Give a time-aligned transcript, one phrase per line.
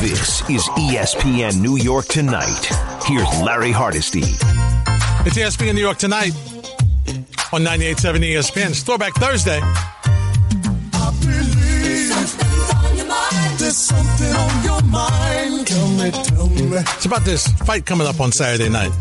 [0.00, 2.64] This is ESPN New York Tonight.
[3.04, 4.20] Here's Larry Hardesty.
[4.22, 6.32] It's ESPN New York Tonight
[7.52, 8.70] on 98.7 ESPN.
[8.70, 9.60] It's Throwback Thursday.
[16.96, 18.92] It's about this fight coming up on Saturday night.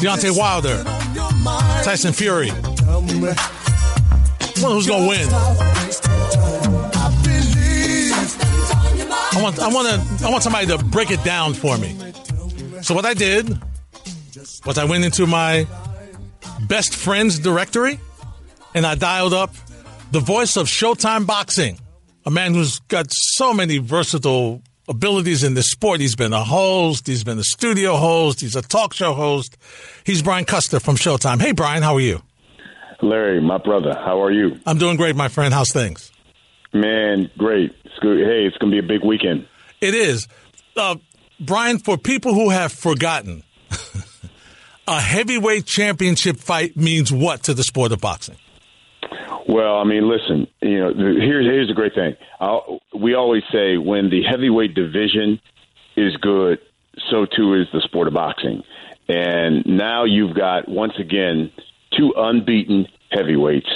[0.00, 0.84] Deontay Wilder.
[1.82, 2.50] Tyson Fury.
[4.60, 5.71] Who's going to win.
[9.34, 11.96] I want, I want to, I want somebody to break it down for me.
[12.82, 13.48] So what I did
[14.66, 15.66] was I went into my
[16.68, 17.98] best friends directory
[18.74, 19.54] and I dialed up
[20.10, 21.78] the voice of Showtime Boxing,
[22.26, 26.00] a man who's got so many versatile abilities in this sport.
[26.00, 29.56] He's been a host, he's been a studio host, he's a talk show host.
[30.04, 31.40] He's Brian Custer from Showtime.
[31.40, 32.20] Hey, Brian, how are you?
[33.00, 34.60] Larry, my brother, how are you?
[34.66, 35.54] I'm doing great, my friend.
[35.54, 36.11] How's things?
[36.72, 37.74] Man, great.
[37.84, 38.18] It's good.
[38.18, 39.46] Hey, it's going to be a big weekend.
[39.80, 40.26] It is.
[40.76, 40.96] Uh,
[41.38, 43.42] Brian, for people who have forgotten,
[44.88, 48.36] a heavyweight championship fight means what to the sport of boxing?
[49.48, 52.14] Well, I mean, listen, you know, here's here's the great thing.
[52.40, 55.40] I'll, we always say when the heavyweight division
[55.96, 56.58] is good,
[57.10, 58.62] so too is the sport of boxing.
[59.08, 61.50] And now you've got once again
[61.98, 63.70] two unbeaten heavyweights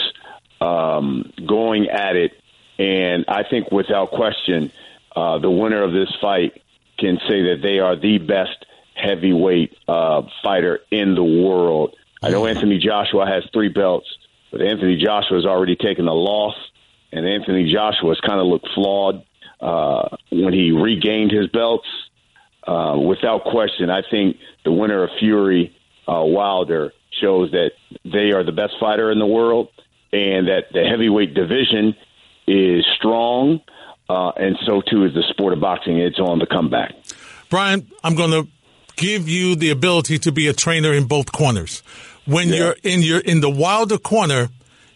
[0.61, 2.33] um, going at it,
[2.78, 4.70] and I think without question,
[5.14, 6.60] uh, the winner of this fight
[6.98, 11.94] can say that they are the best heavyweight uh, fighter in the world.
[12.22, 14.06] I know Anthony Joshua has three belts,
[14.50, 16.55] but Anthony Joshua has already taken a loss,
[17.12, 19.24] and Anthony Joshua has kind of looked flawed
[19.61, 21.86] uh, when he regained his belts.
[22.66, 25.77] Uh, without question, I think the winner of Fury
[26.08, 27.72] uh, Wilder shows that
[28.05, 29.68] they are the best fighter in the world,
[30.12, 31.94] and that the heavyweight division
[32.47, 33.61] is strong,
[34.08, 35.98] uh, and so too is the sport of boxing.
[35.98, 36.94] It's on the comeback.
[37.50, 38.48] Brian, I'm going to
[38.97, 41.83] give you the ability to be a trainer in both corners.
[42.24, 42.57] When Yeah.
[42.57, 44.48] you're in your in the Wilder corner,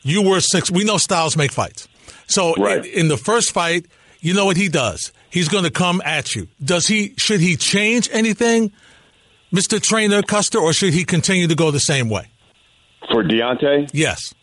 [0.02, 0.70] you were six.
[0.70, 1.86] We know styles make fights.
[2.26, 2.84] So Right.
[2.84, 3.86] in, in the first fight,
[4.20, 5.12] you know what he does.
[5.30, 6.48] He's going to come at you.
[6.64, 7.14] Does he?
[7.18, 8.72] Should he change anything,
[9.52, 12.26] Mister Trainer Custer, or should he continue to go the same way?
[13.12, 14.34] For Deontay, Yes.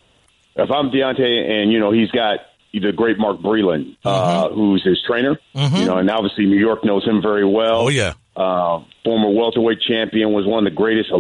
[0.56, 2.40] if I'm Deontay, and you know he's got
[2.74, 7.04] the great Mark Breland, uh, who's his trainer, you know, and obviously New York knows
[7.06, 7.82] him very well.
[7.84, 8.14] Oh yeah.
[8.36, 11.12] uh, former welterweight champion, was one of the greatest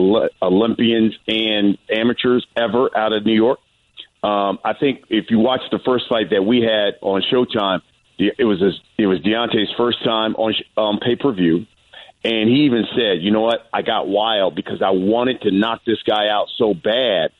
[0.41, 3.59] Olympians and amateurs ever out of New York.
[4.23, 7.81] Um, I think if you watch the first fight that we had on Showtime,
[8.17, 11.65] the- it was his, it was Deontay's first time on sh- um, pay per view,
[12.23, 13.67] and he even said, "You know what?
[13.71, 17.31] I got wild because I wanted to knock this guy out so bad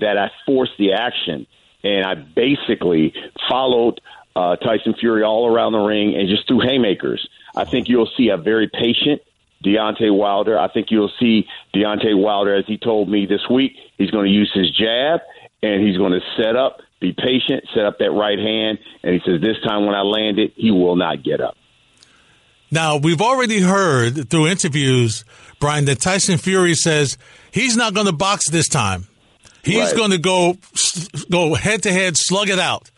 [0.00, 1.46] that I forced the action,
[1.86, 3.14] and I basically
[3.48, 4.00] followed
[4.34, 7.26] uh, Tyson Fury all around the ring and just threw haymakers.
[7.54, 9.22] I think you'll see a very patient
[9.64, 10.58] Deontay Wilder.
[10.58, 14.30] I think you'll see Deontay Wilder, as he told me this week, he's going to
[14.30, 15.20] use his jab
[15.62, 19.20] and he's going to set up, be patient, set up that right hand, and he
[19.24, 21.56] says this time when I land it, he will not get up.
[22.70, 25.24] Now, we've already heard through interviews,
[25.60, 27.16] Brian, that Tyson Fury says
[27.52, 29.06] he's not going to box this time.
[29.66, 29.96] He's Right.
[29.96, 30.56] going to go
[31.30, 32.90] go head to head, slug it out.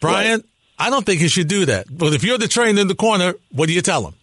[0.00, 0.44] Brian,
[0.78, 1.86] I don't think he should do that.
[1.90, 4.14] But if you're the trainer in the corner, what do you tell him?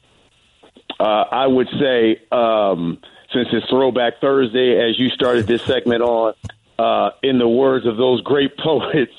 [1.00, 3.00] Uh, I would say, um,
[3.34, 6.34] since it's Throwback Thursday, as you started this segment on,
[6.78, 9.11] uh, in the words of those great poets,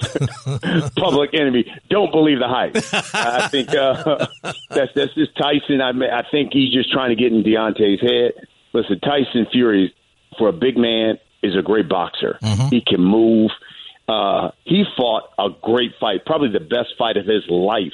[0.97, 2.77] Public Enemy, don't believe the hype.
[3.15, 4.27] I think uh,
[4.71, 5.81] that's that's just Tyson.
[5.81, 8.47] I mean, I think he's just trying to get in Deontay's head.
[8.73, 9.95] Listen, Tyson Fury,
[10.39, 12.39] for a big man, is a great boxer.
[12.71, 13.51] He can move.
[14.09, 17.93] Uh, he fought a great fight, probably the best fight of his life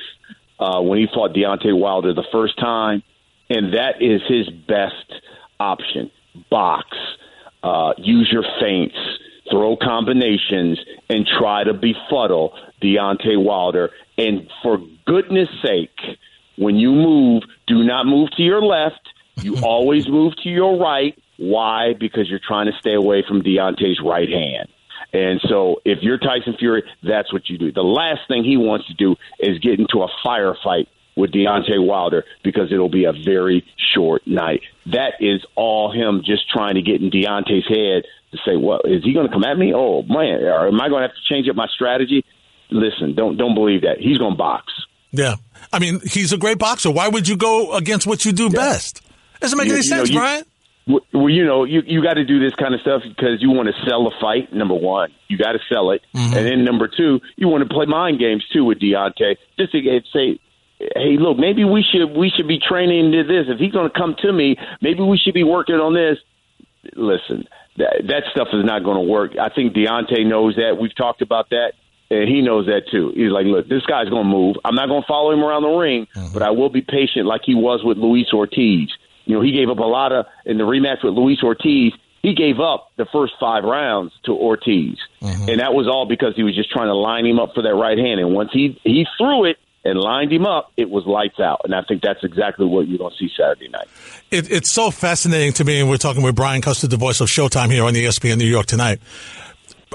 [0.59, 3.03] uh, when he fought Deontay Wilder the first time,
[3.49, 5.23] and that is his best
[5.59, 6.11] option.
[6.51, 6.87] Box,
[7.63, 8.97] uh, use your feints,
[9.51, 10.79] throw combinations,
[11.09, 13.91] and try to befuddle Deontay Wilder.
[14.17, 15.99] And for goodness sake,
[16.57, 19.01] when you move, do not move to your left.
[19.37, 21.19] You always move to your right.
[21.41, 21.95] Why?
[21.99, 24.69] Because you're trying to stay away from Deontay's right hand.
[25.13, 27.73] And so if you're Tyson Fury, that's what you do.
[27.73, 32.25] The last thing he wants to do is get into a firefight with Deontay Wilder
[32.45, 33.65] because it'll be a very
[33.95, 34.61] short night.
[34.87, 39.03] That is all him just trying to get in Deontay's head to say, well, is
[39.03, 39.73] he going to come at me?
[39.75, 42.25] Oh, man, or am I going to have to change up my strategy?
[42.71, 43.97] Listen, don't don't believe that.
[43.99, 44.73] He's going to box.
[45.11, 45.37] Yeah.
[45.73, 46.91] I mean, he's a great boxer.
[46.91, 49.01] Why would you go against what you do best?
[49.41, 50.45] Doesn't make You- any you know, sense, you- Brian.
[50.87, 53.69] Well, you know, you you got to do this kind of stuff because you want
[53.69, 54.53] to sell a fight.
[54.53, 56.37] Number one, you got to sell it, Mm-hmm.
[56.37, 60.01] and then number two, you want to play mind games too with Deontay, just to
[60.13, 60.41] say,
[60.79, 63.47] hey, look, maybe we should we should be training to this.
[63.49, 66.19] If he's going to come to me, maybe we should be working on this.
[66.97, 67.47] Listen,
[67.77, 69.33] that that stuff is not going to work.
[69.39, 70.79] I think Deontay knows that.
[70.81, 71.73] We've talked about that.
[72.13, 73.13] And he knows that too.
[73.15, 74.57] He's like, look, this guy's going to move.
[74.65, 77.43] I'm not going to follow him around the ring, but I will be patient like
[77.45, 78.89] he was with Luis Ortiz.
[79.31, 81.93] You know, he gave up a lot of in the rematch with Luis Ortiz.
[82.21, 84.99] He gave up the first five rounds to Ortiz,
[85.49, 87.75] and that was all because he was just trying to line him up for that
[87.75, 88.19] right hand.
[88.19, 91.61] And once he he threw it and lined him up, it was lights out.
[91.63, 93.87] And I think that's exactly what you're going to see Saturday night.
[94.33, 97.29] It, it's so fascinating to me, and we're talking with Brian Custer, the voice of
[97.29, 98.99] Showtime here on E ESPN New York tonight.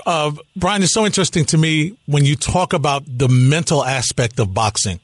[0.05, 4.53] Uh, Brian, it's so interesting to me when you talk about the mental aspect of
[4.53, 5.01] boxing.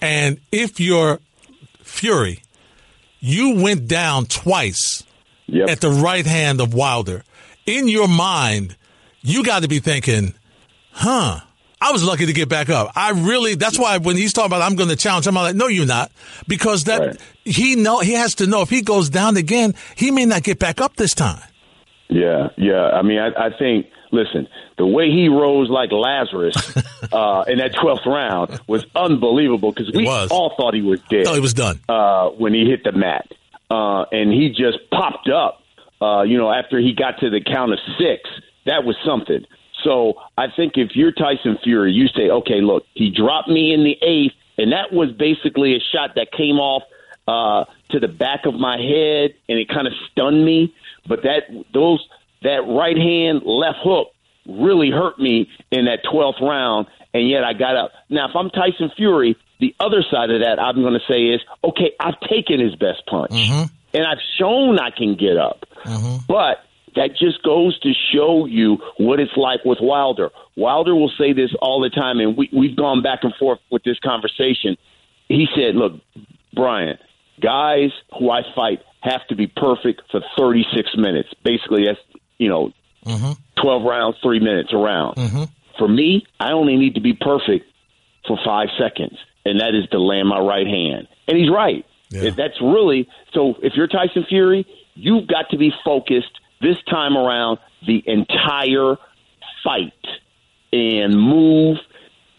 [0.00, 1.18] And if you're
[1.82, 2.42] Fury,
[3.26, 5.02] you went down twice
[5.48, 5.68] Yep.
[5.68, 7.22] at the right hand of Wilder.
[7.66, 8.76] In your mind,
[9.22, 10.34] you got to be thinking,
[10.92, 11.40] huh,
[11.80, 12.90] I was lucky to get back up.
[12.96, 15.56] I really, that's why when he's talking about, I'm going to challenge him, I'm like,
[15.56, 16.10] no, you're not.
[16.48, 17.20] Because that, Right.
[17.44, 20.58] he know, he has to know if he goes down again, he may not get
[20.58, 21.42] back up this time.
[22.08, 22.90] Yeah, yeah.
[22.90, 23.86] I mean, I, I think.
[24.16, 24.48] Listen,
[24.78, 26.56] the way he rose like Lazarus
[27.12, 31.26] uh, in that twelfth round was unbelievable because we all thought he was dead.
[31.26, 31.80] No, he was done.
[31.88, 33.26] uh, when he hit the mat,
[33.70, 35.60] uh, and he just popped up.
[36.00, 38.28] Uh, you know, after he got to the count of six,
[38.66, 39.44] that was something.
[39.84, 43.82] So I think if you're Tyson Fury, you say, okay, look, he dropped me in
[43.84, 46.82] the eighth, and that was basically a shot that came off
[47.28, 50.74] uh, to the back of my head, and it kind of stunned me.
[51.08, 51.42] But that
[51.72, 52.06] those
[52.42, 54.08] that right hand left hook
[54.46, 57.92] really hurt me in that twelfth round, and yet I got up.
[58.08, 61.40] Now, if I'm Tyson Fury, the other side of that I'm going to say is,
[61.64, 63.64] okay, I've taken his best punch, mm-hmm.
[63.94, 66.24] and I've shown I can get up, mm-hmm.
[66.28, 66.58] but.
[66.94, 70.30] That just goes to show you what it's like with Wilder.
[70.56, 73.82] Wilder will say this all the time, and we, we've gone back and forth with
[73.82, 74.78] this conversation.
[75.28, 76.00] He said, Look,
[76.54, 76.96] Brian,
[77.40, 81.28] guys who I fight have to be perfect for 36 minutes.
[81.44, 82.00] Basically, that's,
[82.38, 82.72] you know,
[83.04, 83.32] mm-hmm.
[83.60, 85.16] 12 rounds, three minutes around.
[85.16, 85.44] Mm-hmm.
[85.78, 87.66] For me, I only need to be perfect
[88.26, 91.08] for five seconds, and that is to land my right hand.
[91.28, 91.84] And he's right.
[92.10, 92.30] Yeah.
[92.30, 93.54] That's really so.
[93.62, 96.30] If you're Tyson Fury, you've got to be focused
[96.60, 98.96] this time around the entire
[99.64, 99.92] fight
[100.72, 101.78] and move.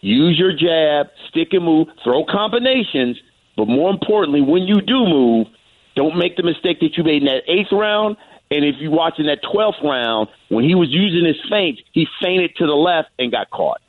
[0.00, 3.20] Use your jab, stick and move, throw combinations,
[3.56, 5.48] but more importantly, when you do move,
[5.96, 8.16] don't make the mistake that you made in that eighth round.
[8.50, 12.06] And if you watch in that twelfth round, when he was using his feint, he
[12.20, 13.80] feinted to the left and got caught.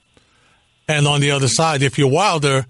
[0.88, 2.66] And on the other side, if you're Wilder,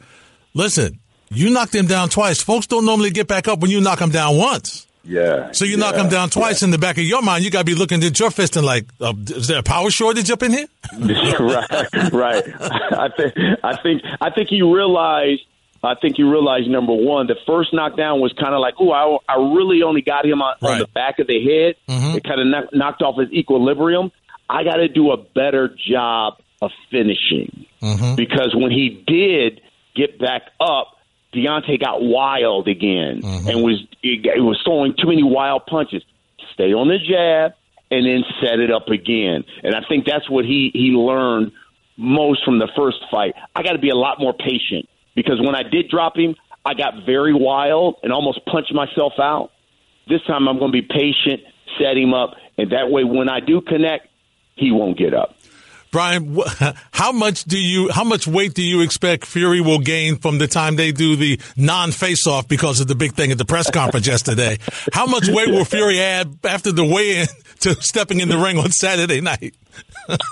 [0.53, 0.99] listen,
[1.29, 2.41] you knocked him down twice.
[2.41, 4.87] Folks don't normally get back up when you knock them down once.
[5.03, 5.51] Yeah.
[5.53, 7.65] So you knock him down twice in the back of your mind, you got to
[7.65, 10.51] be looking at your fist and like, uh, is there a power shortage up in
[10.51, 10.67] here?
[10.99, 12.43] right, right.
[12.61, 13.33] I think,
[13.63, 15.41] I think, I think he realized.
[15.83, 19.33] I think he realized number one, the first knockdown was kind of like, oh, I,
[19.33, 21.75] I really only got him on, on the back of the head.
[21.87, 22.15] Mhm.
[22.17, 24.11] It kind of knock, knocked off his equilibrium.
[24.49, 27.65] I got to do a better job of finishing
[28.17, 29.61] because when he did
[29.95, 30.97] get back up,
[31.33, 36.03] Deontay got wild again and was it was throwing too many wild punches.
[36.53, 37.53] Stay on the jab
[37.91, 39.43] and then set it up again.
[39.63, 41.51] And I think that's what he he learned
[41.95, 43.35] most from the first fight.
[43.55, 46.33] I got to be a lot more patient because when I did drop him,
[46.63, 49.51] I got very wild and almost punched myself out.
[50.07, 51.41] This time I'm going to be patient,
[51.77, 54.07] set him up, and that way when I do connect,
[54.55, 55.35] he won't get up.
[55.91, 56.37] Brian,
[56.91, 60.47] how much do you, how much weight do you expect Fury will gain from the
[60.47, 64.57] time they do the non-face-off because of the big thing at the press conference yesterday?
[64.93, 67.27] How much weight will Fury add after the weigh-in
[67.61, 69.55] to stepping in the ring on Saturday night?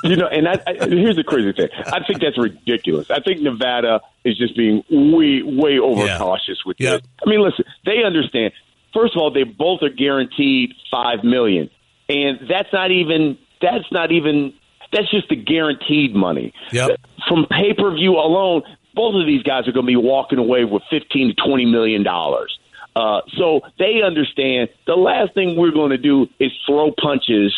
[0.04, 1.70] you know, and I, I, here's the crazy thing.
[1.86, 3.10] I think that's ridiculous.
[3.12, 7.02] I think Nevada is just being way, way overcautious with Yep.
[7.02, 7.10] this.
[7.26, 8.54] I mean, listen, they understand.
[8.94, 11.70] First of all, they both are guaranteed five million,
[12.10, 14.54] and that's not even that's not even
[14.92, 16.54] that's just the guaranteed money.
[16.72, 17.00] Yep.
[17.28, 18.64] From pay per view alone,
[18.94, 22.04] both of these guys are going to be walking away with fifteen to twenty million
[22.04, 22.58] dollars.
[22.96, 27.56] Uh, so they understand the last thing we're going to do is throw punches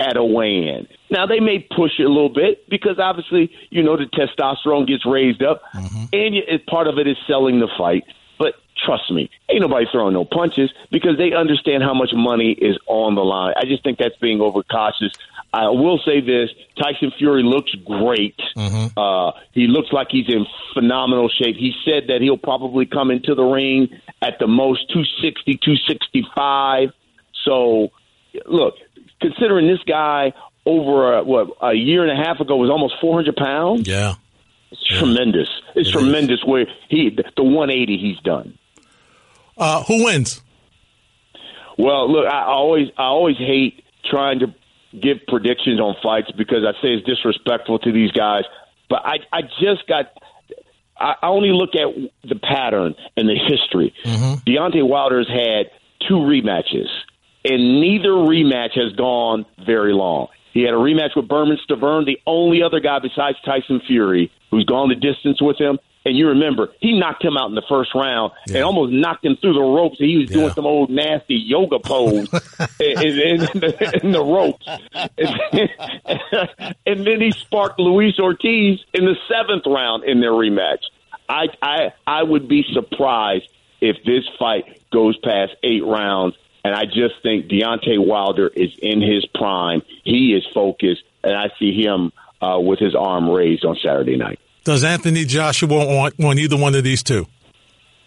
[0.00, 0.88] at a weigh-in.
[1.10, 5.06] Now they may push it a little bit because obviously you know the testosterone gets
[5.06, 5.62] raised up,
[6.12, 8.02] and you- it, part of it is selling the fight.
[8.76, 13.14] Trust me, ain't nobody throwing no punches because they understand how much money is on
[13.14, 13.54] the line.
[13.56, 15.12] I just think that's being overcautious.
[15.52, 18.40] I will say this: Tyson Fury looks great.
[18.96, 21.56] Uh, he looks like he's in phenomenal shape.
[21.56, 23.88] He said that he'll probably come into the ring
[24.22, 26.90] at the most 260, 265.
[27.44, 27.88] So,
[28.46, 28.74] look,
[29.20, 30.32] considering this guy
[30.64, 33.86] over a, what a year and a half ago was almost 400 pounds.
[33.86, 34.14] Yeah,
[34.70, 35.00] it's yeah.
[35.00, 35.48] tremendous.
[35.74, 36.46] It's it tremendous is.
[36.46, 38.58] where he the 180 he's done.
[39.56, 40.42] Uh, who wins?
[41.78, 44.54] Well, look, I always I always hate trying to
[44.92, 48.44] give predictions on fights because I say it's disrespectful to these guys.
[48.88, 50.06] But I I just got
[50.96, 51.88] I only look at
[52.28, 53.94] the pattern and the history.
[54.04, 54.48] Mm-hmm.
[54.48, 55.70] Deontay Wilder's had
[56.06, 56.88] two rematches,
[57.44, 60.28] and neither rematch has gone very long.
[60.52, 64.64] He had a rematch with Bermane Stiverne, the only other guy besides Tyson Fury who's
[64.64, 65.78] gone the distance with him.
[66.04, 68.56] And you remember, he knocked him out in the first round yeah.
[68.56, 69.98] and almost knocked him through the ropes.
[69.98, 70.54] He was doing yeah.
[70.54, 72.28] some old nasty yoga pose
[72.80, 74.66] in, in, in, the, in, the, ropes.
[75.16, 80.82] And, and then he sparked Luis Ortiz in the seventh round in their rematch.
[81.28, 83.48] I, I, I would be surprised
[83.80, 86.36] if this fight goes past eight rounds.
[86.64, 89.82] And I just think Deontay Wilder is in his prime.
[90.04, 94.38] He is focused, and I see him uh, with his arm raised on Saturday night.
[94.64, 97.26] Does Anthony Joshua want, want either one of these two?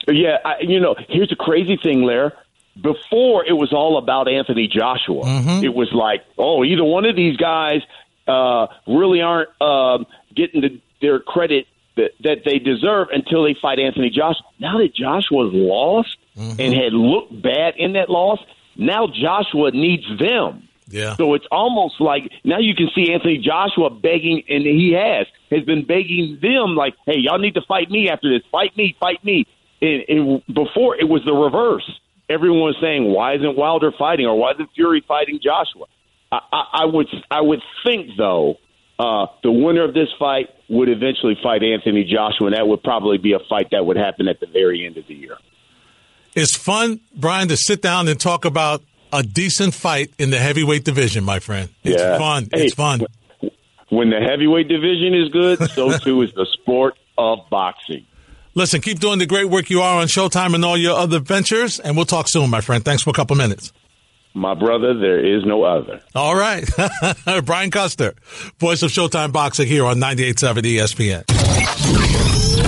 [0.07, 2.33] Yeah, I, you know, here's the crazy thing, Lair.
[2.81, 5.23] Before it was all about Anthony Joshua.
[5.23, 5.63] Mm-hmm.
[5.63, 7.81] It was like, oh, either one of these guys
[8.27, 9.99] uh, really aren't uh,
[10.35, 14.45] getting the, their credit that, that they deserve until they fight Anthony Joshua.
[14.59, 16.59] Now that Joshua's lost mm-hmm.
[16.59, 18.39] and had looked bad in that loss,
[18.75, 20.64] now Joshua needs them.
[20.87, 21.15] Yeah.
[21.15, 25.63] So it's almost like now you can see Anthony Joshua begging, and he has has
[25.65, 28.45] been begging them like, "Hey, y'all need to fight me after this.
[28.51, 29.47] Fight me, fight me."
[29.81, 31.89] And, and before it was the reverse.
[32.27, 35.85] Everyone was saying, "Why isn't Wilder fighting, or why isn't Fury fighting Joshua?"
[36.31, 38.57] I, I, I would I would think though
[38.99, 43.17] uh, the winner of this fight would eventually fight Anthony Joshua, and that would probably
[43.17, 45.37] be a fight that would happen at the very end of the year.
[46.33, 48.83] It's fun, Brian, to sit down and talk about
[49.19, 51.69] a decent fight in the heavyweight division, my friend.
[51.83, 52.17] It's yeah.
[52.17, 52.49] fun.
[52.53, 53.05] Hey, it's fun.
[53.89, 58.05] When the heavyweight division is good, so too is the sport of boxing.
[58.53, 61.79] Listen, keep doing the great work you are on Showtime and all your other ventures,
[61.79, 62.85] and we'll talk soon, my friend.
[62.85, 63.73] Thanks for a couple minutes.
[64.33, 66.01] My brother, there is no other.
[66.13, 66.69] All right.
[67.45, 68.15] Brian Custer,
[68.59, 71.34] voice of Showtime Boxing here on 98.7 ESPN.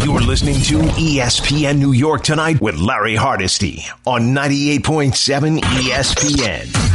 [0.03, 6.86] You're listening to ESPN New York tonight with Larry Hardesty on 98.7 ESPN.